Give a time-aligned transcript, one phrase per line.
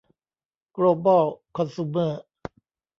[0.73, 2.21] โกลบอล คอนซูเมอร์